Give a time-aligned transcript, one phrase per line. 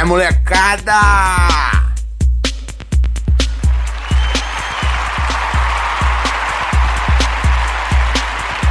[0.00, 0.92] Aí, molecada?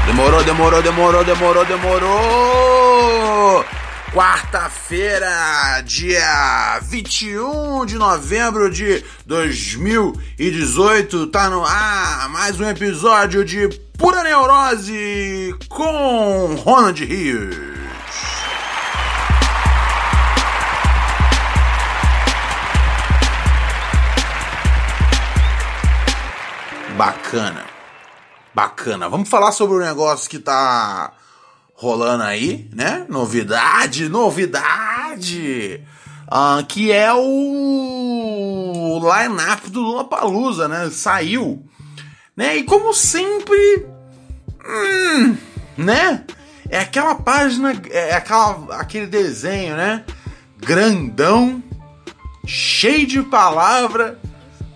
[0.08, 3.66] Demorou, demorou, demorou, demorou, demorou!
[4.11, 14.23] Quarta-feira, dia 21 de novembro de 2018, tá no ar mais um episódio de Pura
[14.23, 17.78] Neurose com Ronald Rios.
[27.00, 27.66] Bacana.
[28.53, 29.08] Bacana.
[29.08, 31.14] Vamos falar sobre o negócio que tá
[31.73, 33.05] rolando aí, né?
[33.08, 35.81] Novidade, novidade!
[36.27, 40.89] Ah, que é o line-up do Lula Palusa, né?
[40.92, 41.66] Saiu.
[42.36, 42.58] Né?
[42.58, 43.88] E como sempre.
[44.67, 45.38] Hum,
[45.77, 46.25] né?
[46.70, 50.03] É aquela página, é aquela, aquele desenho, né?
[50.58, 51.64] Grandão,
[52.45, 54.20] cheio de palavra,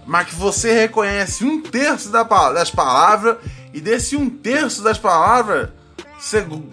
[0.05, 3.37] mas que você reconhece um terço da, das palavras,
[3.73, 5.69] e desse um terço das palavras,
[6.19, 6.63] você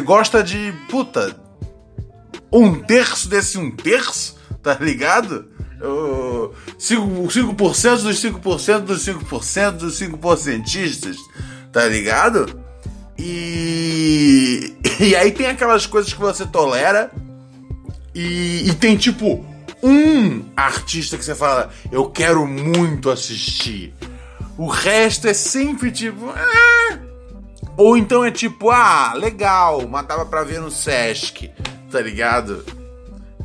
[0.00, 0.72] gosta de.
[0.88, 1.38] Puta.
[2.52, 5.48] Um terço desse um terço, tá ligado?
[5.80, 11.16] O 5%, 5 dos 5% dos 5% dos 5%,
[11.72, 12.60] tá ligado?
[13.18, 17.12] E, e aí tem aquelas coisas que você tolera
[18.14, 19.44] e, e tem tipo
[19.82, 23.94] um artista que você fala, eu quero muito assistir.
[24.58, 26.30] O resto é sempre tipo.
[26.30, 26.98] Ah!
[27.76, 31.50] Ou então é tipo, ah, legal, mas dava pra ver no Sesc,
[31.90, 32.64] tá ligado?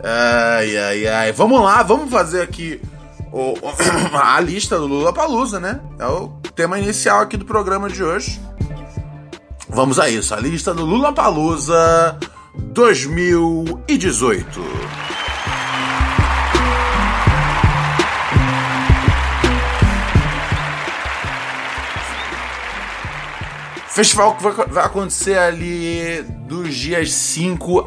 [0.04, 1.32] Ai, ai, ai.
[1.32, 2.82] Vamos lá, vamos fazer aqui
[3.32, 3.54] o,
[4.18, 5.80] a lista do Lula Palusa, né?
[5.98, 8.42] É o tema inicial aqui do programa de hoje.
[9.70, 12.18] Vamos a isso, a lista do Lula Palusa
[12.56, 15.15] 2018.
[23.96, 27.86] Festival que vai, acontecer ali dos dias 5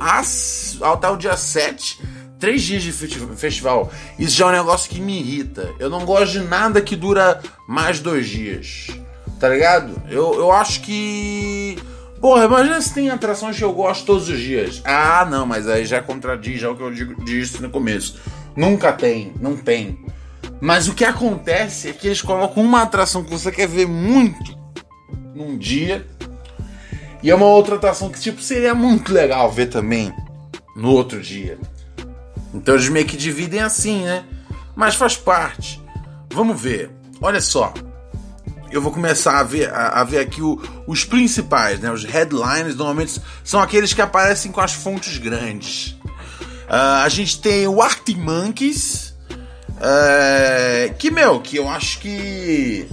[0.81, 2.01] até o dia 7.
[2.41, 3.93] Três dias de festival.
[4.19, 5.71] Isso já é um negócio que me irrita.
[5.79, 8.87] Eu não gosto de nada que dura mais dois dias.
[9.39, 10.01] Tá ligado?
[10.09, 11.77] Eu, eu acho que.
[12.23, 14.81] Porra, imagina se tem atrações que eu gosto todos os dias.
[14.87, 18.19] Ah, não, mas aí já contradiz já o que eu digo, disse no começo.
[18.57, 20.03] Nunca tem, não tem.
[20.59, 24.57] Mas o que acontece é que eles colocam uma atração que você quer ver muito
[25.39, 26.05] num dia.
[27.23, 30.13] E é uma outra atração que, tipo, seria muito legal ver também
[30.77, 31.59] no outro dia.
[32.53, 34.25] Então eles meio que dividem assim, né?
[34.75, 35.81] Mas faz parte.
[36.33, 36.91] Vamos ver.
[37.21, 37.73] Olha só.
[38.71, 41.91] Eu vou começar a ver, a, a ver aqui o, os principais, né?
[41.91, 45.97] Os headlines normalmente são aqueles que aparecem com as fontes grandes.
[46.69, 49.15] Uh, a gente tem o Arctic Monkeys.
[49.79, 52.89] Uh, que, meu, que eu acho que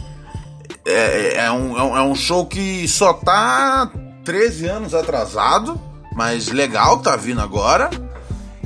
[0.86, 3.90] é, é, é, um, é um show que só tá
[4.24, 5.80] 13 anos atrasado,
[6.16, 7.90] mas legal, tá vindo agora.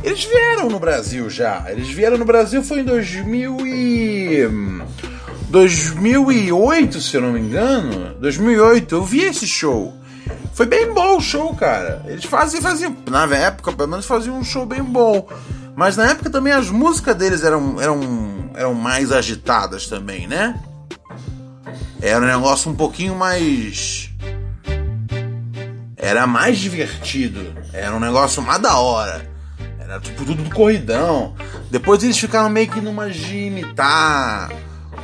[0.03, 1.65] Eles vieram no Brasil já.
[1.69, 4.47] Eles vieram no Brasil foi em 2000 e
[5.49, 8.15] 2008, se eu não me engano.
[8.19, 8.95] 2008.
[8.95, 9.93] Eu vi esse show.
[10.53, 12.03] Foi bem bom o show, cara.
[12.05, 15.27] Eles faziam, faziam na época, pelo menos faziam um show bem bom.
[15.75, 20.59] Mas na época também as músicas deles eram, eram, eram mais agitadas também, né?
[22.01, 24.09] Era um negócio um pouquinho mais.
[25.97, 27.53] Era mais divertido.
[27.73, 29.29] Era um negócio mais da hora.
[29.79, 31.35] Era tipo tudo do corridão.
[31.69, 34.49] Depois eles ficaram meio que numa de imitar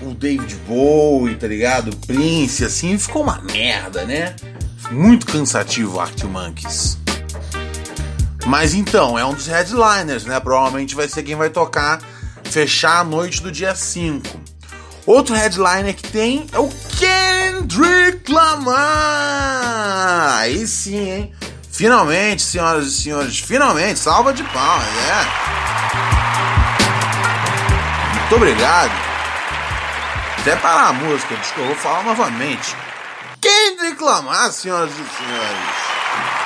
[0.02, 1.90] o David Bowie, tá ligado?
[1.90, 4.36] O Prince, assim, ficou uma merda, né?
[4.92, 6.98] Muito cansativo o Arctic Monkeys.
[8.46, 10.40] Mas então, é um dos headliners, né?
[10.40, 12.00] Provavelmente vai ser quem vai tocar,
[12.44, 14.45] fechar a noite do dia 5.
[15.06, 16.68] Outro headliner que tem é o
[16.98, 18.80] Kendrick Lamar!
[20.40, 21.32] Aí sim, hein?
[21.72, 25.26] Finalmente, senhoras e senhores, finalmente, salva de palmas, é.
[28.20, 28.92] Muito obrigado.
[30.40, 32.76] Até parar a música, desculpa, vou falar novamente.
[33.40, 36.45] Kendrick Lamar, senhoras e senhores.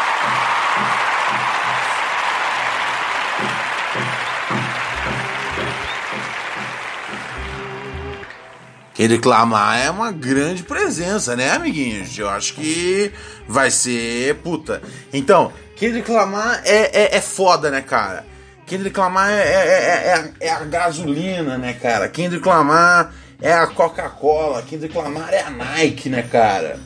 [9.00, 12.18] Kendrick Lamar é uma grande presença, né, amiguinhos?
[12.18, 13.14] Eu acho que
[13.48, 14.82] vai ser puta.
[15.14, 18.26] Então, Kendrick Lamar é, é, é foda, né, cara?
[18.66, 22.10] Kendrick Lamar é, é, é, é, a gasolina, né, cara?
[22.10, 24.64] Kendrick Lamar é a Coca-Cola.
[24.64, 26.78] Kendrick Lamar é a Nike, né, cara?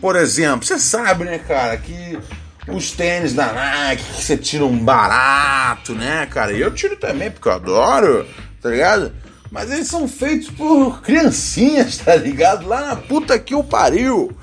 [0.00, 2.18] Por exemplo, você sabe, né, cara, que
[2.66, 6.52] os tênis da Nike que você tira um barato, né, cara?
[6.52, 8.26] E eu tiro também, porque eu adoro,
[8.60, 9.12] tá ligado?
[9.54, 12.66] Mas eles são feitos por criancinhas, tá ligado?
[12.66, 14.36] Lá na puta que o pariu.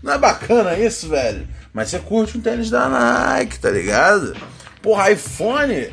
[0.00, 1.48] Não é bacana isso, velho?
[1.74, 4.36] Mas você curte um tênis da Nike, tá ligado?
[4.80, 5.90] Porra, iPhone.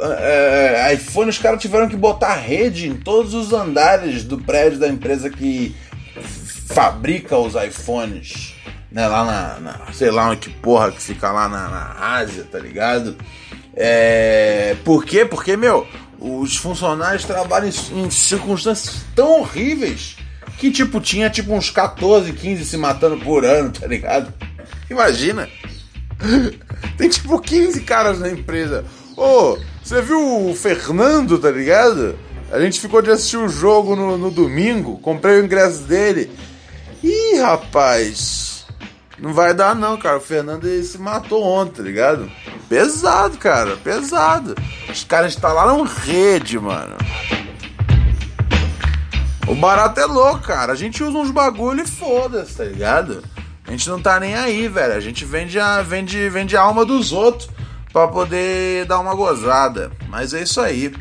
[0.00, 4.80] É, é iPhone, os caras tiveram que botar rede em todos os andares do prédio
[4.80, 5.76] da empresa que
[6.66, 8.56] fabrica os iPhones.
[8.90, 12.58] Né, lá na, na Sei lá que porra que fica lá na, na Ásia, tá
[12.58, 13.16] ligado?
[13.74, 15.24] É, por quê?
[15.24, 15.86] Porque, meu,
[16.22, 20.16] os funcionários trabalham em, circunstâncias tão horríveis
[20.58, 24.32] que, tipo, tinha tipo uns 14, 15 se matando por ano, tá ligado?
[24.88, 25.48] Imagina.
[26.96, 28.84] Tem tipo 15 caras na empresa.
[29.16, 32.16] Ô, oh, você viu o Fernando, tá ligado?
[32.52, 36.30] A gente ficou de assistir o jogo no, no domingo, comprei o ingresso dele.
[37.02, 38.51] Ih, rapaz,
[39.22, 40.16] não vai dar não, cara.
[40.16, 42.28] O Fernando se matou ontem, tá ligado?
[42.68, 44.56] Pesado, cara, pesado.
[44.90, 46.96] Os caras instalaram rede, mano.
[49.46, 50.72] O barato é louco, cara.
[50.72, 53.22] A gente usa uns bagulho e foda-se, tá ligado?
[53.64, 54.94] A gente não tá nem aí, velho.
[54.94, 57.48] A gente vende a, vende, vende a alma dos outros
[57.92, 59.92] para poder dar uma gozada.
[60.08, 60.92] Mas é isso aí.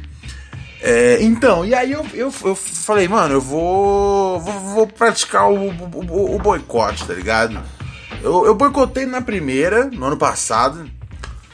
[0.79, 5.69] É, então, e aí eu, eu, eu falei, mano, eu vou, vou, vou praticar o,
[5.69, 7.59] o, o boicote, tá ligado?
[8.23, 10.89] Eu, eu boicotei na primeira, no ano passado.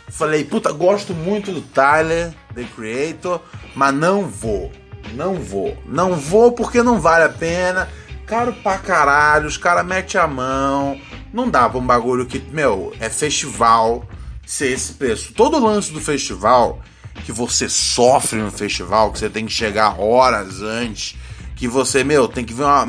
[0.09, 3.41] Falei, puta, gosto muito do Tyler, The Creator,
[3.75, 4.71] mas não vou.
[5.13, 5.77] Não vou.
[5.85, 7.87] Não vou porque não vale a pena.
[8.25, 10.99] Caro pra caralho, os caras metem a mão.
[11.33, 14.05] Não dá pra um bagulho que, meu, é festival
[14.45, 15.33] ser esse preço.
[15.33, 16.81] Todo lance do festival,
[17.23, 21.15] que você sofre no festival, que você tem que chegar horas antes,
[21.55, 22.87] que você, meu, tem que ver uma.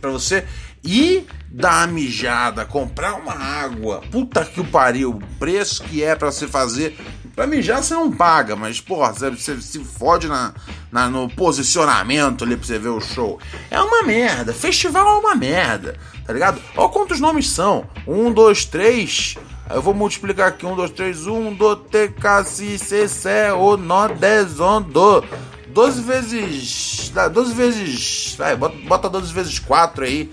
[0.00, 0.44] Pra você
[0.82, 6.16] ir dar uma mijada, comprar uma água, puta que o pariu, o preço que é
[6.16, 6.96] para se fazer.
[7.36, 10.54] Pra mijar você não paga, mas porra, você, você se fode na,
[10.90, 13.38] na, no posicionamento ali pra você ver o show.
[13.70, 15.96] É uma merda, festival é uma merda,
[16.26, 16.60] tá ligado?
[16.76, 19.36] Olha quantos nomes são: um, dois, três.
[19.70, 24.08] Eu vou multiplicar aqui: um, dois, três, um, do, te, casi, se, se, o, no,
[24.08, 25.24] dez, on, do.
[25.68, 27.12] 12 vezes.
[27.32, 28.34] 12 vezes.
[28.36, 30.30] Vai, bota 12 vezes 4 aí.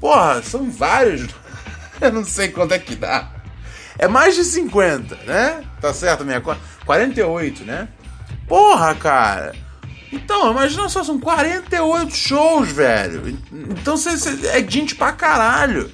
[0.00, 1.28] Porra, são vários.
[2.00, 3.30] Eu não sei quanto é que dá.
[3.98, 5.64] É mais de 50, né?
[5.80, 6.60] Tá certo minha conta?
[6.86, 7.88] 48, né?
[8.46, 9.54] Porra, cara.
[10.12, 13.38] Então, imagina só, são 48 shows, velho.
[13.52, 15.90] Então cê, cê, é gente pra caralho.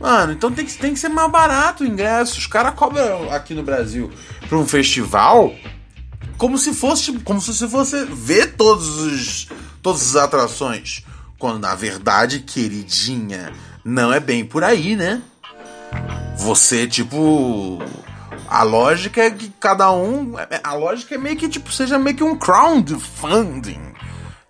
[0.00, 2.38] Mano, então tem que, tem que ser mais barato o ingresso.
[2.38, 4.10] Os caras cobram aqui no Brasil
[4.48, 5.54] pra um festival
[6.36, 9.48] como se fosse como se você fosse ver todos os
[9.82, 11.04] todas as atrações.
[11.38, 13.52] Quando na verdade, queridinha,
[13.84, 15.22] não é bem por aí, né?
[16.36, 17.78] Você, tipo.
[18.48, 20.34] A lógica é que cada um.
[20.62, 23.80] A lógica é meio que, tipo, seja meio que um crowdfunding,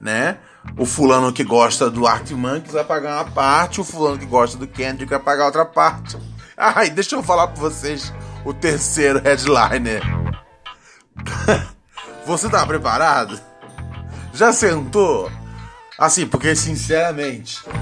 [0.00, 0.38] né?
[0.76, 4.58] O fulano que gosta do Arctic Monkeys vai pagar uma parte, o fulano que gosta
[4.58, 6.16] do Kendrick vai pagar outra parte.
[6.56, 8.12] Ai, deixa eu falar pra vocês
[8.44, 10.02] o terceiro headliner.
[12.26, 13.40] Você tá preparado?
[14.34, 15.30] Já sentou?
[15.98, 17.62] Assim, porque sinceramente.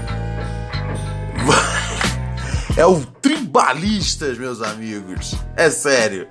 [2.77, 5.35] é o Tribalistas, meus amigos.
[5.55, 6.27] É sério.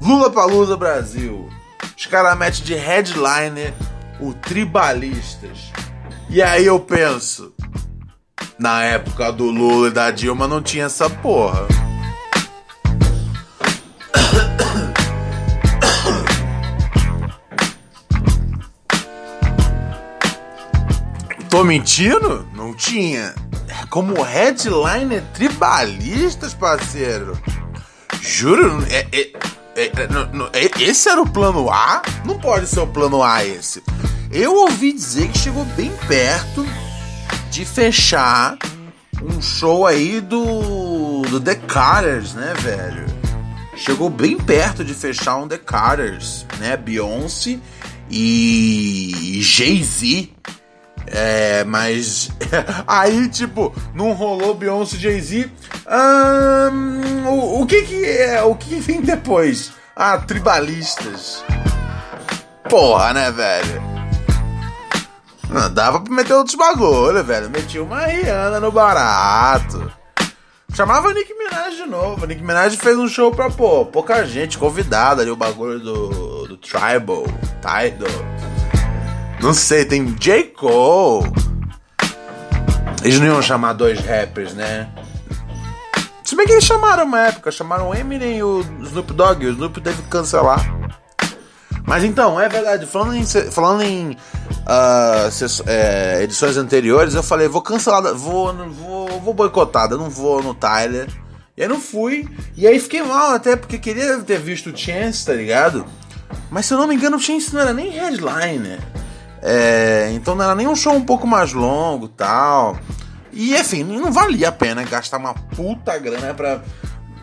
[0.00, 1.48] Lula Palusa Brasil.
[1.96, 3.74] Os caras metem de headliner
[4.20, 5.72] o Tribalistas.
[6.30, 7.54] E aí eu penso.
[8.58, 11.66] Na época do Lula e da Dilma não tinha essa porra.
[21.56, 22.46] Tô mentindo?
[22.52, 23.34] Não tinha.
[23.88, 27.32] Como headliner tribalistas, parceiro.
[28.20, 29.32] Juro, é, é,
[29.74, 29.90] é,
[30.52, 32.02] é, esse era o plano A?
[32.26, 33.82] Não pode ser o plano A esse.
[34.30, 36.66] Eu ouvi dizer que chegou bem perto
[37.50, 38.58] de fechar
[39.22, 43.06] um show aí do, do The Carters, né, velho?
[43.74, 46.76] Chegou bem perto de fechar um The Carters, né?
[46.76, 47.58] Beyoncé
[48.10, 50.36] e Jay-Z.
[51.06, 52.30] É, mas
[52.86, 55.50] aí, tipo, não rolou Beyoncé Jay-Z.
[57.28, 58.42] O, o, que que é?
[58.42, 59.72] O que vem depois?
[59.94, 61.44] Ah, tribalistas.
[62.68, 63.82] Porra, né, velho?
[65.48, 67.48] Não, dava pra meter outros bagulho, velho.
[67.48, 69.90] Meti uma Rihanna no barato.
[70.74, 72.26] Chamava Nick Minaj de novo.
[72.26, 76.56] Nick Minaj fez um show pra, pô, pouca gente convidada ali, o bagulho do, do
[76.58, 77.24] Tribal,
[77.62, 78.35] Tidal.
[79.40, 80.44] Não sei, tem J.
[80.44, 81.30] Cole.
[83.02, 84.88] Eles não iam chamar dois rappers, né?
[86.24, 89.50] Se bem que eles chamaram uma época, chamaram o Eminem e o Snoop Dogg, o
[89.52, 90.60] Snoop teve que cancelar.
[91.86, 97.62] Mas então, é verdade, falando em, falando em uh, é, edições anteriores, eu falei, vou
[97.62, 101.06] cancelar, vou, vou, vou boicotar, não vou no Tyler.
[101.56, 105.24] E aí não fui, e aí fiquei mal até, porque queria ter visto o Chance,
[105.24, 105.86] tá ligado?
[106.50, 108.80] Mas se eu não me engano, o Chance não era nem headliner.
[109.48, 112.76] É, então não era nem um show um pouco mais longo tal.
[113.32, 116.62] E enfim, não valia a pena gastar uma puta grana pra.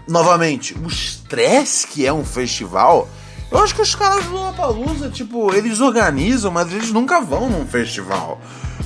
[0.07, 3.07] Novamente, o estresse que é um festival
[3.53, 7.67] eu acho que os caras do Lollapalooza, tipo, eles organizam, mas eles nunca vão num
[7.67, 8.41] festival.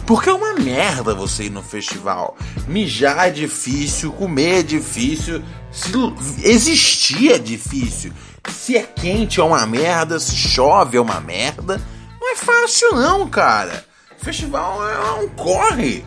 [0.05, 2.35] Porque é uma merda você ir no festival.
[2.67, 5.41] Mijar é difícil, comer é difícil,
[6.43, 8.11] existir é difícil.
[8.49, 11.81] Se é quente é uma merda, se chove é uma merda.
[12.27, 13.85] Não é fácil não, cara.
[14.17, 16.03] Festival é um corre.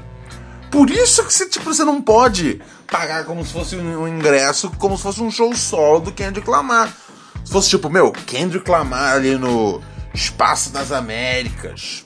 [0.70, 4.98] Por isso que você, tipo, você não pode pagar como se fosse um ingresso, como
[4.98, 6.94] se fosse um show solo do Kendrick Lamar.
[7.42, 9.80] Se fosse tipo, meu, Kendrick Lamar ali no
[10.12, 12.04] Espaço das Américas,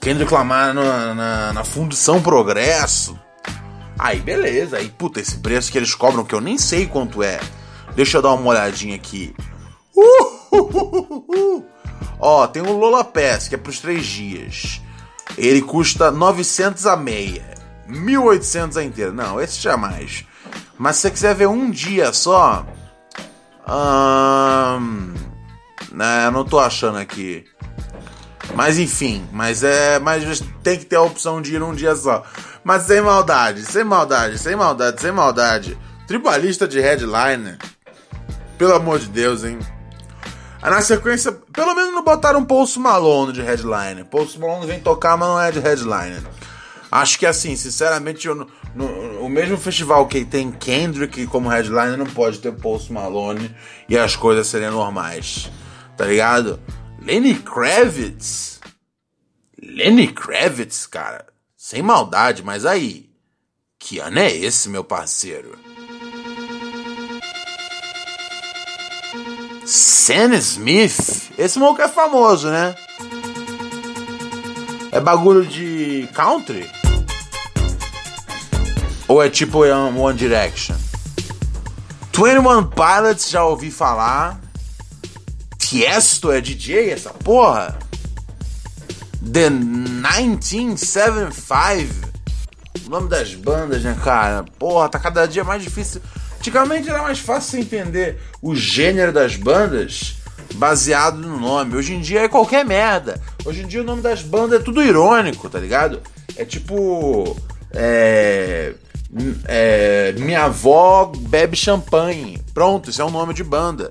[0.00, 3.16] Kendrick Lamar na, na, na Fundição Progresso,
[3.96, 7.38] aí beleza, aí puta, esse preço que eles cobram, que eu nem sei quanto é,
[7.94, 9.32] deixa eu dar uma olhadinha aqui.
[9.94, 11.71] Uh, uh, uh, uh
[12.22, 14.80] Ó, tem o Lola Pass, que é pros três dias.
[15.36, 17.54] Ele custa 900 a meia,
[17.86, 19.12] 1800 a inteira.
[19.12, 20.24] Não, esse jamais.
[20.78, 22.64] Mas se você quiser ver um dia só,
[23.68, 25.14] Hum,
[25.92, 27.44] né, não tô achando aqui.
[28.54, 29.98] Mas enfim, mas é.
[29.98, 32.24] Mas tem que ter a opção de ir um dia só.
[32.64, 35.78] Mas sem maldade, sem maldade, sem maldade, sem maldade.
[36.06, 37.58] Tribalista de headliner.
[38.58, 39.58] Pelo amor de Deus, hein?
[40.70, 44.04] Na sequência, pelo menos não botaram um Post Malone de headliner.
[44.04, 46.22] Post Malone vem tocar, mas não é de headliner.
[46.90, 48.46] Acho que assim, sinceramente, eu, no,
[49.20, 53.54] o mesmo festival que tem Kendrick como headliner não pode ter Post Malone
[53.88, 55.50] e as coisas serem normais.
[55.96, 56.60] Tá ligado?
[57.00, 58.60] Lenny Kravitz.
[59.60, 61.26] Lenny Kravitz, cara.
[61.56, 63.10] Sem maldade, mas aí.
[63.78, 65.58] Que ano é esse, meu parceiro?
[69.64, 71.30] Sam Smith.
[71.38, 72.74] Esse maluco é famoso, né?
[74.90, 76.68] É bagulho de country?
[79.08, 80.76] Ou é tipo One Direction?
[82.14, 84.40] 21 Pilots já ouvi falar.
[85.58, 87.78] Tiesto é DJ essa porra?
[89.24, 92.10] The 1975.
[92.86, 94.44] O nome das bandas, né, cara?
[94.58, 96.00] Porra, tá cada dia mais difícil.
[96.42, 100.16] Antigamente era mais fácil entender o gênero das bandas
[100.56, 101.76] baseado no nome.
[101.76, 103.22] Hoje em dia é qualquer merda.
[103.44, 106.02] Hoje em dia o nome das bandas é tudo irônico, tá ligado?
[106.36, 107.36] É tipo.
[107.72, 108.74] É
[109.44, 112.40] é, minha avó bebe champanhe.
[112.52, 113.90] Pronto, isso é um nome de banda.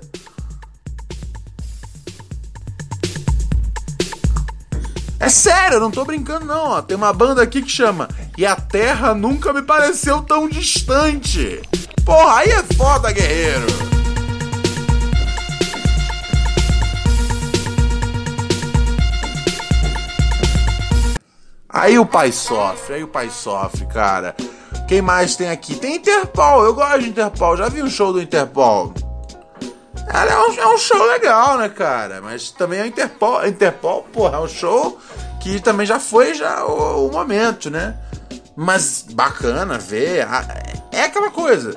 [5.22, 6.70] É sério, eu não tô brincando não.
[6.70, 6.82] Ó.
[6.82, 11.62] Tem uma banda aqui que chama E a Terra Nunca Me Pareceu Tão Distante.
[12.04, 13.66] Porra, aí é foda, guerreiro.
[21.68, 24.34] Aí o pai sofre, aí o pai sofre, cara.
[24.88, 25.76] Quem mais tem aqui?
[25.76, 28.92] Tem Interpol, eu gosto de Interpol, já vi um show do Interpol.
[30.12, 32.20] É um, é um show legal, né, cara?
[32.20, 34.98] Mas também é Interpol, Interpol, porra, é um show
[35.40, 37.96] que também já foi já o, o momento, né?
[38.54, 40.26] Mas bacana ver.
[40.92, 41.76] É aquela coisa.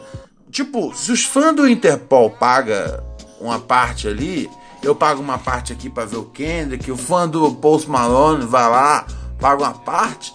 [0.52, 3.02] Tipo, se os fãs do Interpol paga
[3.40, 4.50] uma parte ali,
[4.84, 8.70] eu pago uma parte aqui para ver o Kendrick, o fã do Post Malone vai
[8.70, 9.06] lá,
[9.40, 10.34] paga uma parte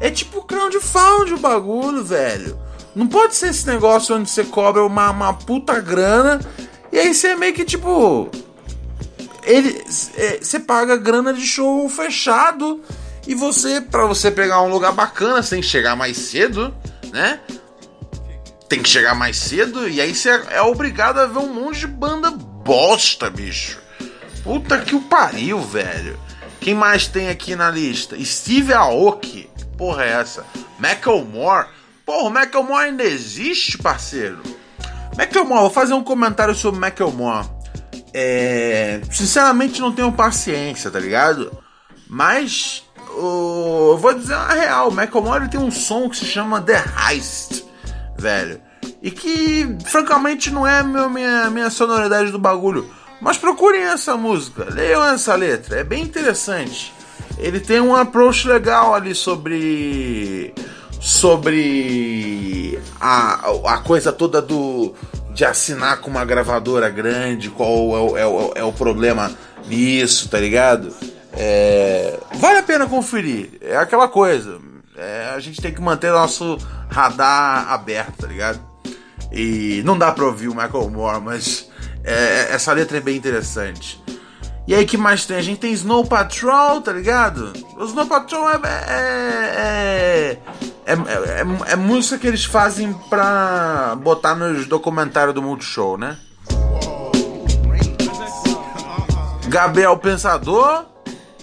[0.00, 2.58] É tipo crowdfunding o bagulho, velho.
[2.94, 6.40] Não pode ser esse negócio onde você cobra uma, uma puta grana
[6.92, 8.30] e aí você é meio que tipo.
[9.42, 9.82] Ele,
[10.16, 12.82] é, você paga grana de show fechado
[13.26, 16.74] e você, para você pegar um lugar bacana, você tem que chegar mais cedo,
[17.12, 17.40] né?
[18.68, 21.86] Tem que chegar mais cedo e aí você é obrigado a ver um monte de
[21.86, 23.78] banda bosta, bicho.
[24.44, 26.18] Puta que o pariu, velho.
[26.60, 28.22] Quem mais tem aqui na lista?
[28.22, 29.48] Steve Aoki.
[29.76, 30.44] Porra, é essa?
[30.78, 31.68] Macklemore.
[32.04, 34.42] Porra, o Macklemore ainda existe, parceiro?
[35.20, 37.46] Macklemore, vou fazer um comentário sobre Macklemore.
[38.14, 39.02] É...
[39.10, 41.52] Sinceramente, não tenho paciência, tá ligado?
[42.08, 47.66] Mas eu vou dizer a real, o tem um som que se chama The Heist,
[48.16, 48.62] velho.
[49.02, 52.90] E que, francamente, não é a minha, minha sonoridade do bagulho.
[53.20, 56.94] Mas procurem essa música, leiam essa letra, é bem interessante.
[57.36, 60.54] Ele tem um approach legal ali sobre.
[61.00, 64.94] Sobre a, a coisa toda do
[65.32, 69.32] de assinar com uma gravadora grande, qual é o, é é o problema
[69.66, 70.94] nisso, tá ligado?
[71.32, 73.58] É, vale a pena conferir.
[73.60, 74.58] É aquela coisa.
[74.96, 76.58] É, a gente tem que manter nosso
[76.90, 78.60] radar aberto, tá ligado?
[79.32, 81.70] E não dá pra ouvir o Michael Moore, mas
[82.04, 84.02] é, essa letra é bem interessante.
[84.66, 85.36] E aí, que mais tem?
[85.36, 87.52] A gente tem Snow Patrol, tá ligado?
[87.76, 90.38] O Snow Patrol é é,
[90.90, 96.16] é, é, é, música que eles fazem pra botar nos documentários do Multishow, né?
[99.46, 100.84] Gabriel Pensador,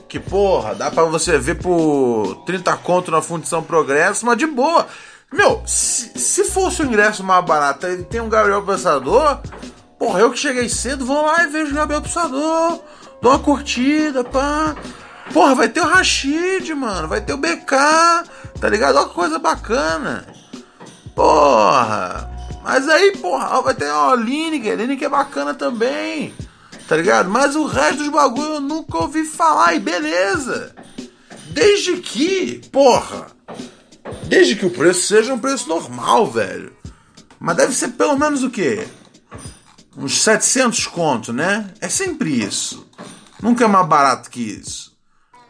[0.08, 4.88] que porra, dá pra você ver por 30 conto na Fundição Progresso, mas de boa.
[5.32, 9.40] Meu, se, se fosse o ingresso mais barato e tem um Gabriel Pensador,
[10.00, 12.80] porra, eu que cheguei cedo, vou lá e vejo o Gabriel Pensador,
[13.22, 14.76] dou uma curtida, pá.
[15.34, 17.76] Porra, vai ter o Rashid, mano, vai ter o BK,
[18.60, 18.98] tá ligado?
[18.98, 20.26] Olha que coisa bacana.
[21.16, 22.30] Porra.
[22.64, 26.34] Mas aí, porra, vai ter a Lineker, Lineker é bacana também
[26.88, 27.30] tá ligado?
[27.30, 30.74] Mas o resto dos bagulho eu nunca ouvi falar e beleza.
[31.50, 33.28] Desde que, porra,
[34.24, 36.74] desde que o preço seja um preço normal, velho.
[37.40, 38.88] Mas deve ser pelo menos o quê?
[39.96, 41.72] Uns 700 conto, né?
[41.82, 42.88] É sempre isso.
[43.42, 44.97] Nunca é mais barato que isso.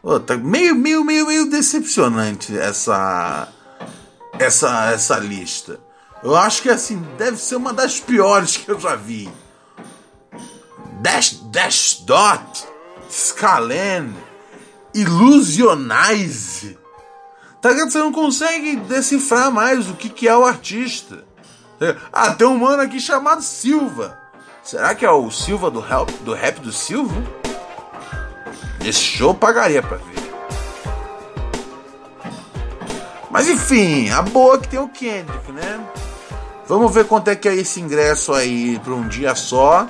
[0.08, 3.50] Pô, tá meio, meio, meio, meio decepcionante essa,
[4.40, 5.82] essa, essa lista.
[6.24, 9.30] Eu acho que assim deve ser uma das piores que eu já vi.
[11.02, 12.66] Dash Dash Dot,
[13.12, 14.16] Scalen,
[14.94, 16.78] Illusionize.
[17.62, 17.92] Tá ligado?
[17.92, 21.26] Você não consegue decifrar mais o que, que é o artista.
[22.14, 24.18] Ah, tem um mano aqui chamado Silva.
[24.64, 27.47] Será que é o Silva do rap do, rap do Silva?
[28.88, 30.16] Esse show pagaria pra ver.
[33.30, 35.86] Mas enfim, a boa é que tem o Kendrick, né?
[36.68, 39.88] Vamos ver quanto é que é esse ingresso aí para um dia só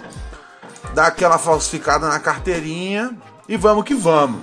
[0.93, 3.15] dá aquela falsificada na carteirinha
[3.47, 4.41] e vamos que vamos.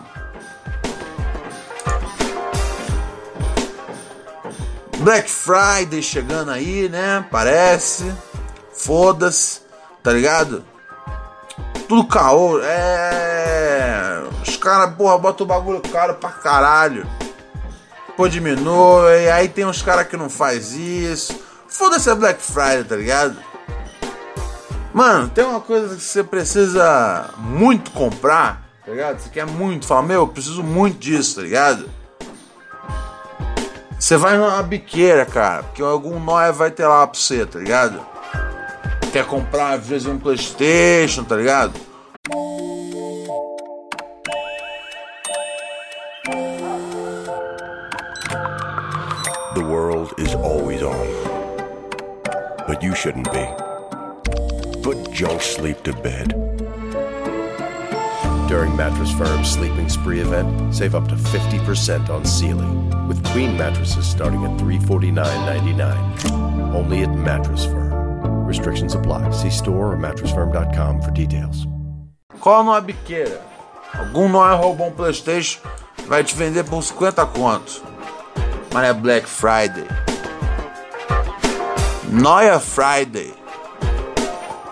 [4.99, 7.27] Black Friday chegando aí, né?
[7.29, 8.15] Parece.
[8.73, 9.63] Foda-se,
[10.01, 10.65] tá ligado?
[11.89, 12.61] Tudo caô.
[12.63, 13.44] É.
[14.65, 17.07] Caras, porra, botam o bagulho caro pra caralho.
[18.17, 19.31] Pô, diminui.
[19.31, 21.39] Aí tem uns caras que não faz isso.
[21.69, 23.37] Foda-se a Black Friday, tá ligado?
[24.95, 29.19] Mano, tem uma coisa que você precisa muito comprar, tá ligado?
[29.19, 31.91] Você quer muito, fala, meu, eu preciso muito disso, tá ligado?
[33.99, 38.01] Você vai numa biqueira, cara, porque algum nóia vai ter lá pra você, tá ligado?
[39.13, 41.75] Quer comprar, às vezes, um Playstation, tá ligado?
[49.55, 51.07] The world is always on.
[52.67, 53.47] But you shouldn't be.
[54.83, 56.31] Put junk sleep to bed.
[58.49, 62.67] During Mattress Firm's Sleeping Spree event, save up to 50% on Sealy,
[63.07, 66.75] with queen mattresses starting at $349.99.
[66.75, 67.95] Only at Mattress Firm.
[68.49, 69.31] Restrictions apply.
[69.31, 71.69] See store or mattressfirm.com for details.
[72.41, 73.41] Qual numa biqueira?
[73.93, 75.63] Algum nó roubou um Playstation,
[76.09, 77.94] vai te vender por 50 contos.
[78.75, 79.87] Mas é Black Friday.
[82.11, 83.33] Noia Friday.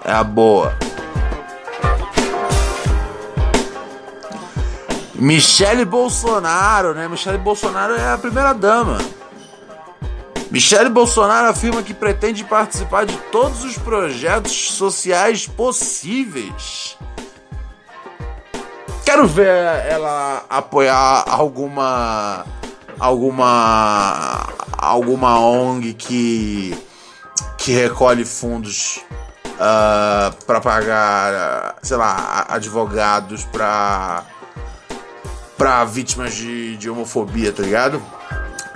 [0.04, 0.76] é a boa.
[5.14, 7.06] Michele Bolsonaro, né?
[7.06, 8.98] Michele Bolsonaro é a primeira dama.
[10.50, 16.98] Michele Bolsonaro afirma que pretende participar de todos os projetos sociais possíveis.
[19.04, 19.46] Quero ver
[19.86, 22.44] ela apoiar alguma
[23.02, 24.46] alguma
[24.78, 26.78] alguma ONG que
[27.58, 29.00] que recolhe fundos
[29.44, 34.24] uh, ah, para pagar, sei lá, advogados para
[35.58, 38.02] para vítimas de, de homofobia, tá ligado?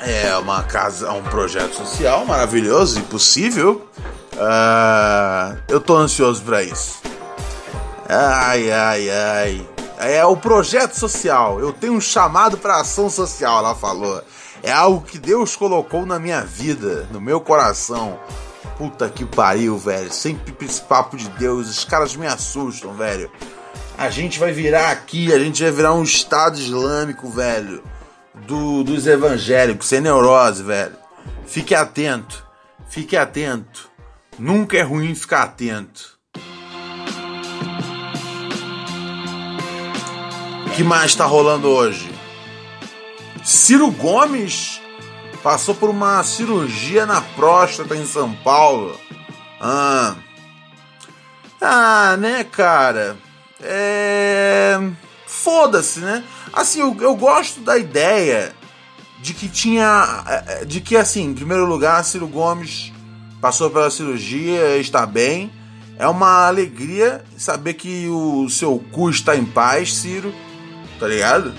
[0.00, 3.88] É uma casa, um projeto social maravilhoso, impossível.
[4.34, 7.00] Uh, eu tô ansioso para isso.
[8.08, 9.75] Ai, ai, ai.
[9.98, 11.58] É o projeto social.
[11.60, 14.22] Eu tenho um chamado para ação social, ela falou.
[14.62, 18.18] É algo que Deus colocou na minha vida, no meu coração.
[18.76, 20.12] Puta que pariu, velho.
[20.12, 21.68] Sempre esse papo de Deus.
[21.68, 23.30] Os caras me assustam, velho.
[23.96, 27.82] A gente vai virar aqui, a gente vai virar um Estado Islâmico, velho.
[28.46, 30.96] Do, dos evangélicos, sem neurose, velho.
[31.46, 32.44] Fique atento.
[32.88, 33.90] Fique atento.
[34.38, 36.15] Nunca é ruim ficar atento.
[40.76, 42.06] Que mais tá rolando hoje?
[43.42, 44.78] Ciro Gomes
[45.42, 49.00] passou por uma cirurgia na próstata em São Paulo.
[49.58, 50.16] Ah,
[51.62, 53.16] ah né, cara?
[53.62, 54.78] É.
[55.26, 56.22] Foda-se, né?
[56.52, 58.54] Assim, eu, eu gosto da ideia
[59.22, 60.24] de que tinha.
[60.26, 62.92] É, de que, assim, em primeiro lugar, Ciro Gomes
[63.40, 65.50] passou pela cirurgia, está bem.
[65.98, 70.34] É uma alegria saber que o seu cu está em paz, Ciro.
[70.98, 71.52] Tá ligado?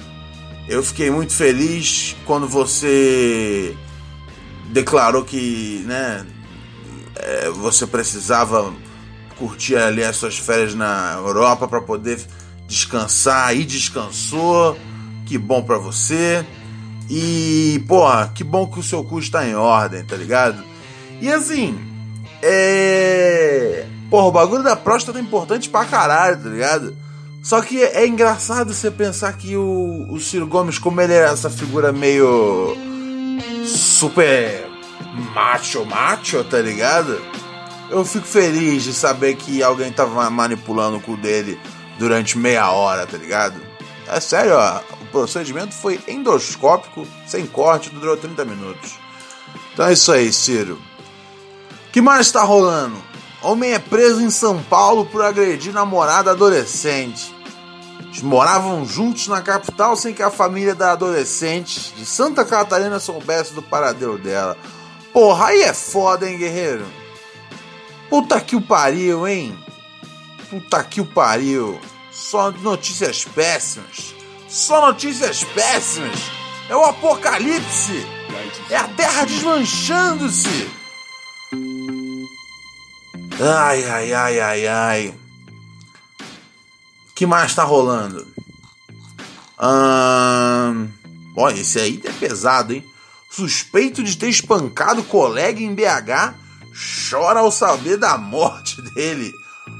[0.67, 3.75] Eu fiquei muito feliz quando você
[4.69, 6.25] declarou que, né,
[7.15, 8.73] é, você precisava
[9.37, 12.19] curtir ali as suas férias na Europa para poder
[12.67, 14.77] descansar e descansou.
[15.25, 16.45] Que bom para você.
[17.09, 20.63] E, porra, que bom que o seu cu está em ordem, tá ligado?
[21.21, 21.79] E assim,
[22.41, 23.85] é.
[24.09, 26.95] Porra, o bagulho da próstata é importante pra caralho, tá ligado?
[27.41, 31.49] Só que é engraçado você pensar que o, o Ciro Gomes, como ele é essa
[31.49, 32.75] figura meio
[33.65, 34.67] super
[35.33, 37.21] macho, macho, tá ligado?
[37.89, 41.59] Eu fico feliz de saber que alguém tava manipulando o cu dele
[41.97, 43.59] durante meia hora, tá ligado?
[44.07, 48.95] É sério, ó, o procedimento foi endoscópico, sem corte, durou 30 minutos.
[49.73, 50.79] Então é isso aí, Ciro.
[51.87, 53.06] O que mais tá rolando?
[53.41, 57.35] Homem é preso em São Paulo por agredir namorada adolescente.
[57.99, 63.53] Eles moravam juntos na capital sem que a família da adolescente de Santa Catarina soubesse
[63.53, 64.57] do paradeiro dela.
[65.13, 66.85] Porra, aí é foda, hein, guerreiro?
[68.09, 69.57] Puta que o pariu, hein?
[70.49, 71.79] Puta que o pariu.
[72.11, 74.15] Só notícias péssimas.
[74.47, 76.19] Só notícias péssimas.
[76.69, 78.05] É o apocalipse.
[78.69, 80.69] É a terra desmanchando-se.
[83.39, 85.13] Ai, ai, ai, ai, ai
[87.17, 88.27] que mais tá rolando?
[89.59, 90.87] Hum...
[91.35, 92.85] Olha, esse aí é pesado, hein?
[93.27, 96.35] Suspeito de ter espancado colega em BH
[97.09, 99.31] chora ao saber da morte dele.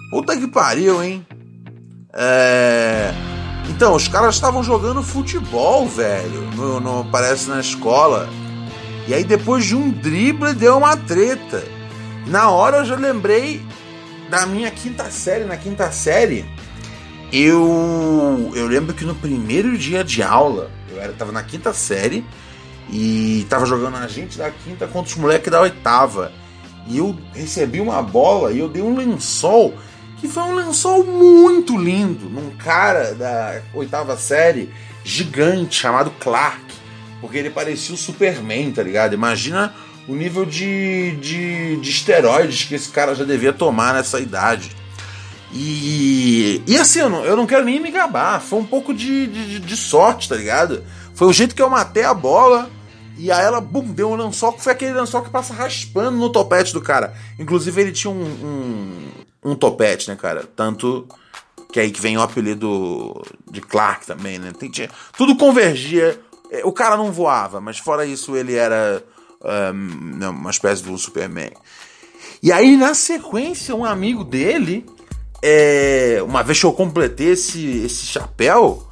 [0.10, 1.26] Puta que pariu, hein?
[2.12, 3.14] É...
[3.70, 6.42] Então, os caras estavam jogando futebol, velho.
[6.56, 8.28] No, no, parece na escola.
[9.08, 11.64] E aí, depois de um drible, deu uma treta.
[12.28, 13.62] Na hora eu já lembrei
[14.30, 15.46] da minha quinta série.
[15.46, 16.46] Na quinta série,
[17.32, 22.26] eu, eu lembro que no primeiro dia de aula, eu era, tava na quinta série
[22.90, 26.32] e tava jogando a gente da quinta contra os moleques da oitava.
[26.88, 29.74] E eu recebi uma bola e eu dei um lençol
[30.20, 36.64] que foi um lençol muito lindo num cara da oitava série gigante chamado Clark,
[37.22, 39.14] porque ele parecia o Superman, tá ligado?
[39.14, 39.74] Imagina
[40.08, 44.76] o nível de, de, de esteroides que esse cara já devia tomar nessa idade.
[45.52, 48.42] E, e assim, eu não, eu não quero nem me gabar.
[48.42, 50.84] Foi um pouco de, de, de, sorte, tá ligado?
[51.14, 52.70] Foi o jeito que eu matei a bola.
[53.18, 56.72] E aí ela, bum, deu um lençol foi aquele lençol que passa raspando no topete
[56.74, 57.16] do cara.
[57.40, 60.44] Inclusive ele tinha um, um, um topete, né, cara?
[60.56, 61.08] Tanto
[61.72, 64.52] que aí que vem o apelido de Clark também, né?
[64.58, 66.20] Tem, tinha, tudo convergia.
[66.52, 69.04] É, o cara não voava, mas fora isso ele era
[69.44, 71.52] um, uma espécie um Superman.
[72.42, 74.86] E aí, na sequência, um amigo dele
[75.42, 78.88] é, uma vez que eu completei esse, esse chapéu,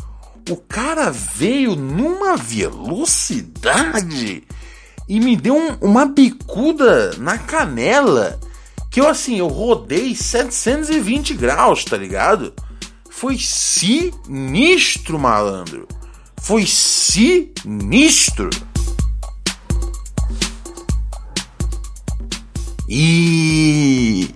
[0.49, 4.43] o cara veio numa velocidade
[5.07, 8.39] e me deu um, uma bicuda na canela
[8.91, 12.53] que eu assim, eu rodei 720 graus, tá ligado?
[13.09, 15.85] Foi sinistro, malandro.
[16.41, 18.49] Foi sinistro.
[22.87, 24.29] E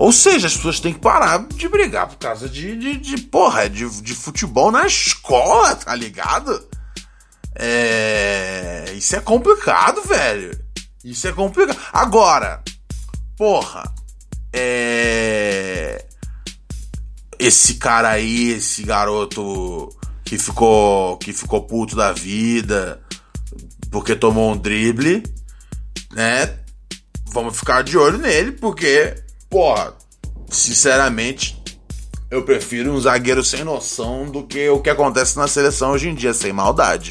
[0.00, 3.68] ou seja, as pessoas têm que parar de brigar por causa de, de, de porra,
[3.68, 6.66] de, de futebol na escola, tá ligado?
[7.54, 8.86] É.
[8.96, 10.58] Isso é complicado, velho.
[11.04, 11.78] Isso é complicado.
[11.92, 12.62] Agora,
[13.36, 13.92] porra,
[14.54, 16.02] é.
[17.38, 23.02] Esse cara aí, esse garoto que ficou que ficou puto da vida
[23.90, 25.22] porque tomou um drible,
[26.12, 26.59] né?
[27.32, 29.14] Vamos ficar de olho nele, porque,
[29.48, 29.94] porra,
[30.48, 31.62] sinceramente,
[32.28, 36.14] eu prefiro um zagueiro sem noção do que o que acontece na seleção hoje em
[36.14, 37.10] dia, sem maldade.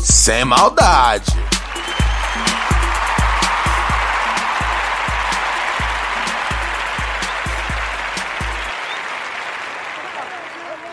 [0.00, 1.32] Sem maldade.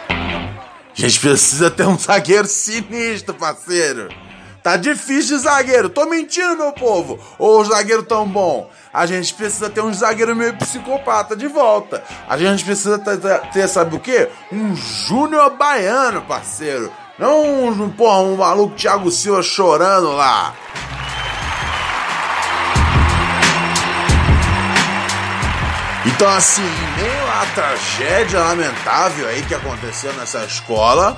[0.09, 4.09] A gente precisa ter um zagueiro sinistro, parceiro.
[4.63, 5.89] Tá difícil de zagueiro.
[5.89, 7.19] Tô mentindo, meu povo.
[7.37, 8.69] Ou zagueiro tão bom.
[8.93, 12.01] A gente precisa ter um zagueiro meio psicopata de volta.
[12.29, 13.17] A gente precisa ter,
[13.51, 14.29] ter sabe o quê?
[14.49, 16.89] Um Júnior Baiano, parceiro.
[17.19, 20.53] Não um, porra, um maluco Thiago Silva chorando lá.
[26.05, 26.61] Então, assim,
[26.97, 31.17] meio a tragédia lamentável aí que aconteceu nessa escola,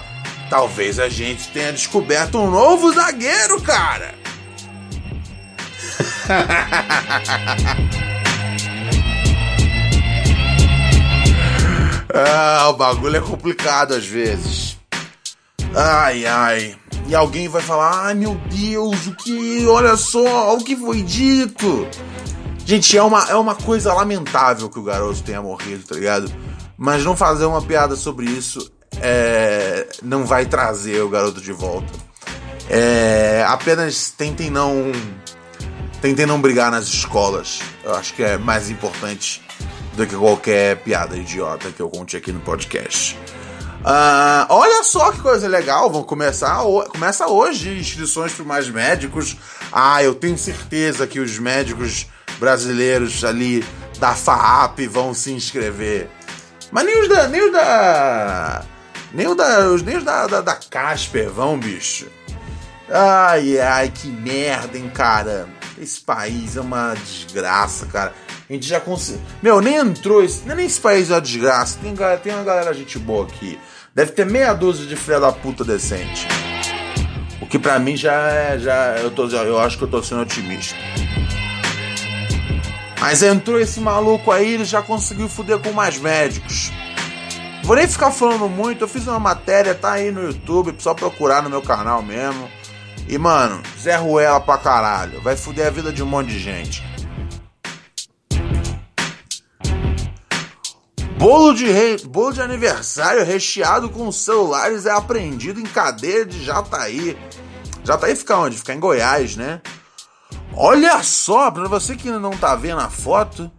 [0.56, 4.16] talvez a gente tenha descoberto um novo zagueiro, cara.
[12.14, 14.80] ah, o bagulho é complicado às vezes.
[15.76, 16.78] Ai, ai.
[17.06, 19.68] E alguém vai falar: ai meu Deus, o que?
[19.68, 21.86] Olha só, o que foi dito.
[22.66, 26.32] Gente, é uma, é uma coisa lamentável que o garoto tenha morrido, tá ligado?
[26.78, 31.92] Mas não fazer uma piada sobre isso é, não vai trazer o garoto de volta.
[32.70, 34.92] É, apenas tentem não.
[36.02, 37.60] Tentem não brigar nas escolas.
[37.84, 39.42] Eu acho que é mais importante
[39.94, 43.18] do que qualquer piada idiota que eu conte aqui no podcast.
[43.82, 49.38] Uh, olha só que coisa legal, vão começar começa hoje inscrições para mais médicos.
[49.72, 52.08] Ah, eu tenho certeza que os médicos
[52.40, 53.64] brasileiros ali
[54.00, 56.10] da FAAP vão se inscrever.
[56.72, 57.28] Mas nem os da.
[57.28, 58.66] Nem os da.
[59.16, 62.08] Nem, os da, nem os da, da, da Casper vão, bicho.
[62.90, 65.48] Ai, ai, que merda, hein, cara.
[65.82, 68.14] Esse país é uma desgraça, cara.
[68.50, 69.22] A gente já conseguiu.
[69.42, 70.22] Meu, nem entrou.
[70.22, 70.46] Esse...
[70.46, 71.80] Nem esse país é uma desgraça.
[71.82, 73.58] Tem, tem uma galera gente boa aqui.
[73.96, 76.28] Deve ter meia dúzia de filha da puta decente.
[77.42, 78.60] O que pra mim já é.
[78.60, 80.76] Já, eu, tô, eu acho que eu tô sendo otimista.
[83.00, 86.72] Mas entrou esse maluco aí, ele já conseguiu fuder com mais médicos.
[87.66, 91.42] Vou nem ficar falando muito, eu fiz uma matéria, tá aí no YouTube, só procurar
[91.42, 92.48] no meu canal mesmo.
[93.10, 96.84] E mano, Zé Ruela pra caralho, vai fuder a vida de um monte de gente.
[101.18, 101.98] Bolo de, re...
[102.06, 107.18] Bolo de aniversário recheado com celulares é apreendido em cadeia de Jataí.
[107.84, 108.60] Jataí fica onde?
[108.60, 109.60] Fica em Goiás, né?
[110.54, 113.52] Olha só, para você que não tá vendo a foto,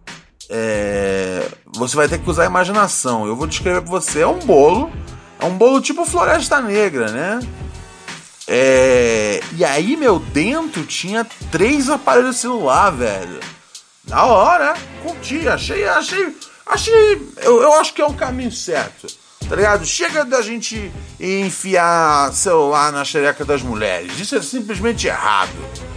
[0.49, 1.47] é...
[1.73, 3.25] você vai ter que usar a imaginação.
[3.25, 4.21] Eu vou descrever para você.
[4.21, 4.91] É um bolo,
[5.39, 7.39] é um bolo tipo Floresta Negra, né?
[8.47, 9.41] É...
[9.55, 13.39] E aí, meu, dentro tinha três aparelhos celular, velho.
[14.07, 17.29] Na hora, curti, achei, achei, achei.
[17.37, 19.07] Eu, eu acho que é o caminho certo,
[19.49, 19.85] tá ligado?
[19.85, 24.17] Chega da gente enfiar celular na xereca das mulheres.
[24.17, 25.51] Isso é simplesmente errado,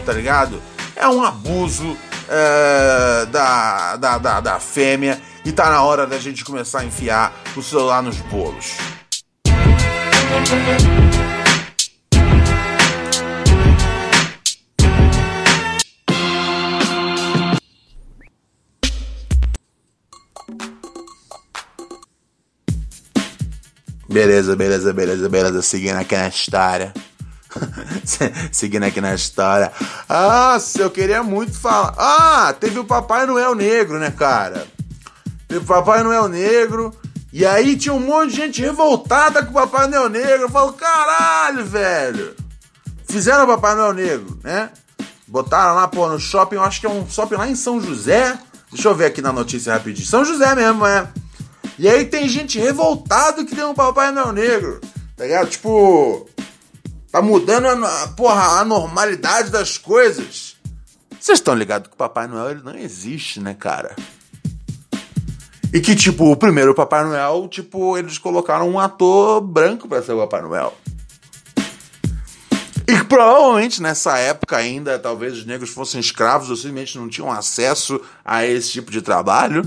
[0.05, 0.61] tá ligado?
[1.01, 1.97] é um abuso
[2.31, 7.33] é, da, da, da, da fêmea e tá na hora da gente começar a enfiar
[7.57, 8.77] o celular nos bolos.
[24.09, 25.63] Beleza, beleza, beleza, beleza.
[25.63, 26.93] Seguindo aqui na história.
[28.53, 29.73] Seguindo aqui na história.
[30.09, 31.95] Ah, eu queria muito falar.
[31.97, 34.67] Ah, teve o Papai Noel Negro, né, cara?
[35.47, 36.95] Teve o Papai Noel Negro.
[37.33, 40.43] E aí tinha um monte de gente revoltada com o Papai Noel Negro.
[40.43, 42.35] Eu falo, caralho, velho.
[43.09, 44.71] Fizeram o Papai Noel Negro, né?
[45.27, 48.37] Botaram lá, pô, no shopping, eu acho que é um shopping lá em São José.
[48.73, 50.07] Deixa eu ver aqui na notícia rapidinho.
[50.07, 51.09] São José mesmo, é.
[51.79, 54.81] E aí tem gente revoltada que tem um Papai Noel Negro.
[55.17, 55.51] Tá ligado?
[55.51, 56.27] Tipo,
[57.11, 60.57] Tá mudando a, porra, a normalidade das coisas.
[61.19, 63.97] Vocês estão ligados que o Papai Noel ele não existe, né, cara?
[65.73, 70.13] E que, tipo, o primeiro Papai Noel, tipo, eles colocaram um ator branco para ser
[70.13, 70.75] o Papai Noel.
[72.89, 77.31] E que provavelmente nessa época ainda, talvez os negros fossem escravos ou simplesmente não tinham
[77.31, 79.63] acesso a esse tipo de trabalho.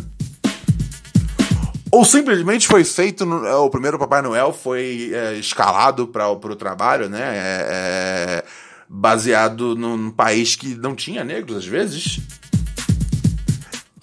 [1.93, 3.23] Ou simplesmente foi feito.
[3.23, 7.21] No, o primeiro Papai Noel foi é, escalado para o trabalho, né?
[7.21, 8.43] É, é,
[8.89, 12.19] baseado num país que não tinha negros, às vezes.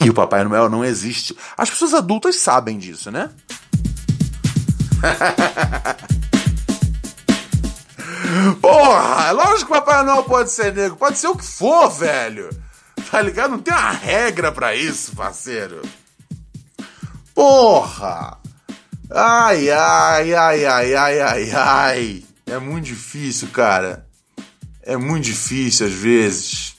[0.00, 1.36] E o Papai Noel não existe.
[1.58, 3.28] As pessoas adultas sabem disso, né?
[8.62, 11.90] Porra, é lógico que o Papai Noel pode ser negro, pode ser o que for,
[11.90, 12.50] velho.
[13.10, 13.50] Tá ligado?
[13.50, 15.82] Não tem uma regra para isso, parceiro.
[17.40, 18.38] Porra!
[19.10, 22.24] Ai, ai, ai, ai, ai, ai, ai.
[22.46, 24.06] É muito difícil, cara.
[24.82, 26.76] É muito difícil às vezes.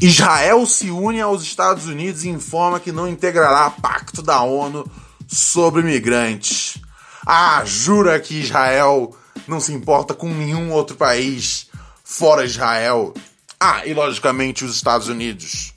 [0.00, 4.88] Israel se une aos Estados Unidos e informa que não integrará pacto da ONU
[5.26, 6.78] sobre imigrantes.
[7.26, 9.12] Ah, jura que Israel
[9.48, 11.66] não se importa com nenhum outro país
[12.04, 13.12] fora Israel?
[13.58, 15.72] Ah, e logicamente os Estados Unidos,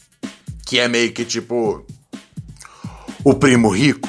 [0.67, 1.83] que é meio que tipo
[3.29, 4.07] o primo rico.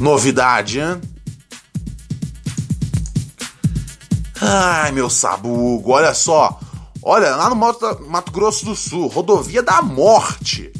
[0.00, 0.98] Novidade, hein?
[4.40, 6.58] Ai, meu sabugo, olha só.
[7.02, 10.72] Olha, lá no Mato Grosso do Sul, rodovia da morte.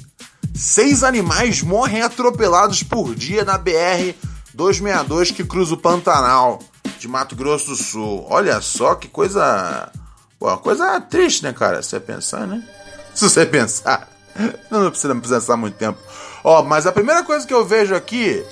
[0.54, 4.14] Seis animais morrem atropelados por dia na BR
[4.54, 6.60] 262 que cruza o Pantanal
[6.98, 8.26] de Mato Grosso do Sul.
[8.30, 9.92] Olha só que coisa.
[10.38, 11.82] Pô, coisa triste, né, cara?
[11.82, 12.66] Se você pensar, né?
[13.14, 14.15] Se você pensar.
[14.70, 15.98] Não precisa pensar muito tempo.
[16.44, 18.44] Ó, mas a primeira coisa que eu vejo aqui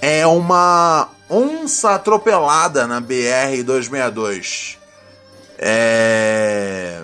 [0.00, 4.78] é uma onça atropelada na BR 262.
[5.58, 7.02] É.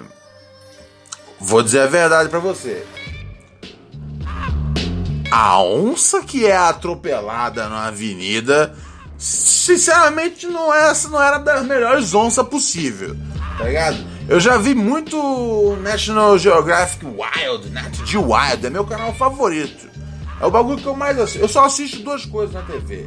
[1.38, 2.87] Vou dizer a verdade para você.
[5.31, 8.74] A onça que é atropelada na avenida,
[9.20, 13.14] sinceramente, não, é, não era das melhores onças possível,
[13.59, 13.98] tá ligado?
[14.26, 19.90] Eu já vi muito National Geographic Wild, Nat Geo Wild, é meu canal favorito.
[20.40, 21.40] É o bagulho que eu mais assisto.
[21.40, 23.04] Eu só assisto duas coisas na TV: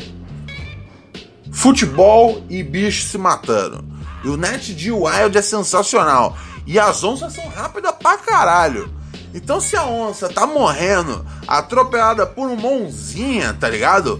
[1.51, 3.83] futebol e bicho se matando.
[4.23, 6.37] E o Net de Wild é sensacional.
[6.67, 8.93] E as onças são rápidas pra caralho.
[9.33, 14.19] Então se a onça tá morrendo atropelada por um Monzinha, tá ligado?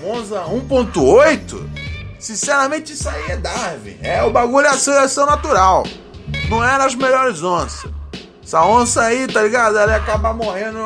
[0.00, 1.62] Monza 1.8,
[2.18, 3.98] sinceramente isso aí é Darwin.
[4.02, 5.86] É o bagulho é a seleção natural.
[6.48, 7.90] Não era as melhores onças.
[8.42, 9.76] Essa onça aí, tá ligado?
[9.76, 10.78] Ela ia acabar morrendo.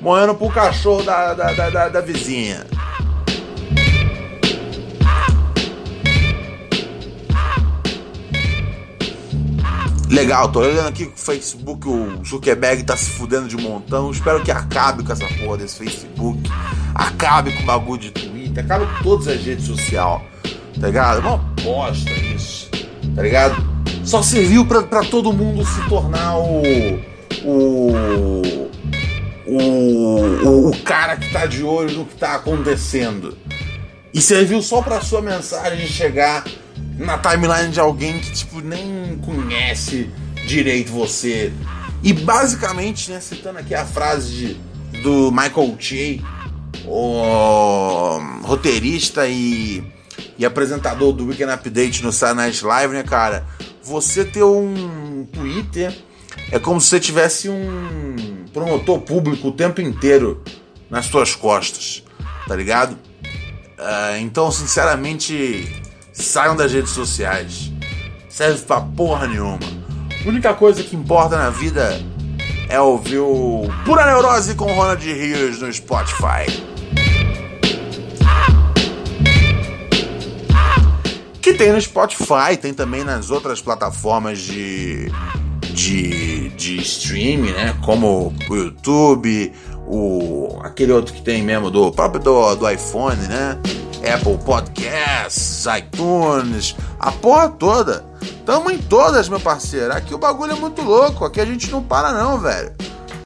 [0.00, 2.66] morrendo pro cachorro da, da, da, da vizinha.
[10.10, 14.10] Legal, tô olhando aqui que o Facebook, o Zuckerberg tá se fudendo de montão.
[14.10, 16.42] Espero que acabe com essa porra desse Facebook.
[16.94, 20.22] Acabe com o bagulho de Twitter, acabe com todas as redes sociais.
[20.80, 21.18] Tá ligado?
[21.18, 22.70] É uma bosta isso.
[23.14, 23.56] Tá ligado?
[24.04, 26.62] Só serviu pra, pra todo mundo se tornar o.
[27.44, 28.68] O.
[29.50, 33.36] O, o, cara que tá de olho no que tá acontecendo.
[34.12, 36.44] E serviu só pra sua mensagem chegar
[36.98, 40.10] na timeline de alguém que tipo nem conhece
[40.46, 41.52] direito você.
[42.02, 46.22] E basicamente, né, citando aqui a frase de, do Michael Che,
[46.88, 49.82] o roteirista e,
[50.38, 53.46] e apresentador do Weekend Update no Saturday Night Live, né, cara?
[53.82, 55.96] Você ter um Twitter
[56.50, 60.42] é como se você tivesse um promotor público o tempo inteiro
[60.90, 62.02] nas suas costas,
[62.46, 62.92] tá ligado?
[63.78, 65.82] Uh, então, sinceramente,
[66.18, 67.70] Saiam das redes sociais.
[68.28, 69.60] Serve pra porra nenhuma.
[70.24, 72.00] A única coisa que importa na vida
[72.68, 76.67] é ouvir o Pura Neurose com Ronald Rios no Spotify.
[81.58, 85.10] Tem no Spotify, tem também nas outras plataformas de,
[85.74, 87.76] de, de streaming, né?
[87.84, 89.52] Como o YouTube,
[89.84, 93.58] o, aquele outro que tem mesmo do próprio do, do iPhone, né?
[94.14, 98.06] Apple Podcasts, iTunes, a porra toda.
[98.46, 99.92] Tamo em todas, meu parceiro.
[99.92, 101.24] Aqui o bagulho é muito louco.
[101.24, 102.72] Aqui a gente não para, não, velho.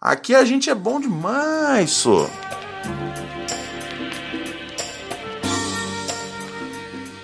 [0.01, 2.27] Aqui a gente é bom demais, só.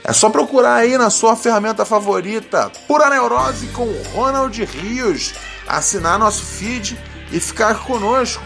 [0.09, 5.35] É só procurar aí na sua ferramenta favorita, Pura Neurose com Ronald Rios,
[5.69, 6.99] assinar nosso feed
[7.31, 8.43] e ficar conosco.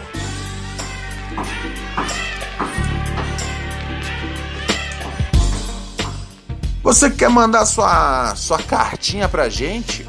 [6.83, 10.05] Você quer mandar sua, sua cartinha pra gente?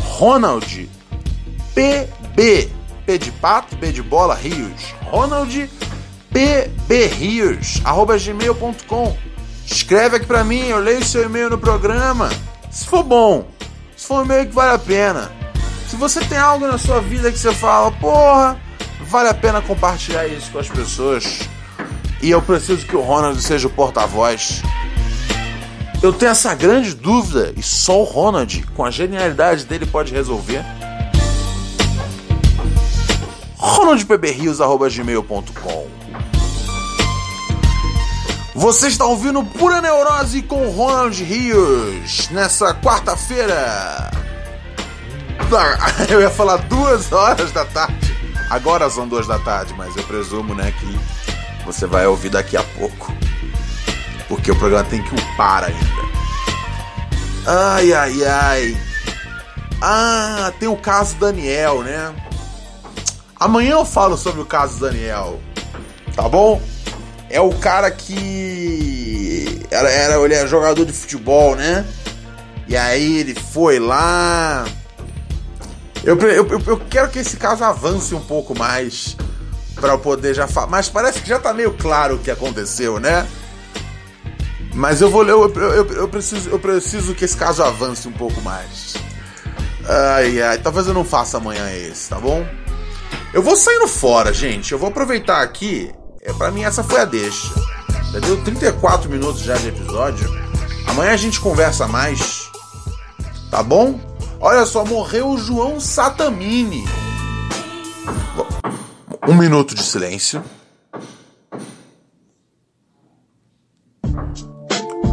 [0.00, 0.90] Ronald
[1.72, 2.68] PB
[3.06, 4.92] P de pato, B de bola, Rios.
[5.02, 5.70] Ronald
[6.32, 9.35] PB Rios, arroba gmail.com.
[9.66, 12.30] Escreve aqui pra mim, eu leio seu e-mail no programa.
[12.70, 13.46] Se for bom,
[13.96, 15.30] se for um e-mail que vale a pena.
[15.88, 18.60] Se você tem algo na sua vida que você fala, porra,
[19.08, 21.48] Vale a pena compartilhar isso com as pessoas.
[22.20, 24.62] E eu preciso que o Ronald seja o porta-voz.
[26.02, 30.64] Eu tenho essa grande dúvida e só o Ronald, com a genialidade dele, pode resolver.
[33.56, 35.95] ronaldpbrios.gmail.com
[38.56, 44.10] Você está ouvindo Pura Neurose com Ronald Rios nessa quarta-feira.
[46.08, 48.16] Eu ia falar duas horas da tarde.
[48.48, 52.62] Agora são duas da tarde, mas eu presumo, né, que você vai ouvir daqui a
[52.62, 53.12] pouco.
[54.26, 56.06] Porque o programa tem que upar ainda.
[57.46, 58.76] Ai, ai, ai.
[59.82, 62.14] Ah, tem o caso Daniel, né?
[63.38, 65.40] Amanhã eu falo sobre o caso Daniel.
[66.14, 66.60] Tá bom?
[67.28, 71.84] É o cara que era, era ele é jogador de futebol, né?
[72.68, 74.64] E aí ele foi lá.
[76.04, 79.16] Eu, eu, eu quero que esse caso avance um pouco mais
[79.74, 80.68] para eu poder já falar.
[80.68, 83.26] Mas parece que já tá meio claro o que aconteceu, né?
[84.74, 85.32] Mas eu vou ler.
[85.32, 88.94] Eu, eu, eu, preciso, eu preciso que esse caso avance um pouco mais.
[89.88, 90.58] Ai, ai.
[90.58, 92.46] Talvez eu não faça amanhã esse, tá bom?
[93.32, 94.72] Eu vou saindo fora, gente.
[94.72, 95.92] Eu vou aproveitar aqui.
[96.26, 97.54] É, para mim, essa foi a deixa.
[98.12, 100.28] Já deu 34 minutos já de episódio.
[100.88, 102.50] Amanhã a gente conversa mais.
[103.48, 104.00] Tá bom?
[104.40, 106.84] Olha só, morreu o João Satamini.
[109.28, 110.42] Um minuto de silêncio.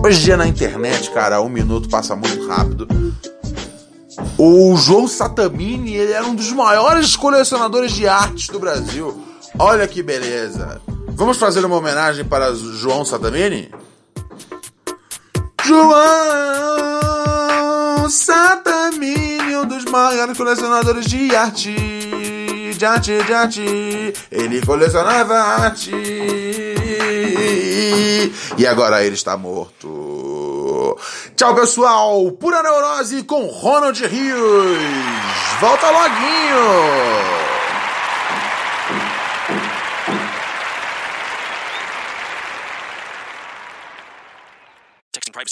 [0.04, 2.88] Hoje em dia na internet, cara, um minuto passa muito rápido.
[4.36, 9.24] O João Satamini, ele era um dos maiores colecionadores de artes do Brasil.
[9.60, 10.82] Olha que beleza.
[11.16, 13.72] Vamos fazer uma homenagem para João Satamini?
[15.64, 16.10] João
[18.10, 21.74] Satamini, um dos maiores colecionadores de arte.
[22.78, 24.14] De arte, de arte.
[24.32, 25.92] Ele colecionava arte.
[28.58, 30.98] E agora ele está morto.
[31.36, 32.32] Tchau, pessoal.
[32.32, 34.78] Pura Neurose com Ronald Rios.
[35.60, 37.43] Volta loguinho.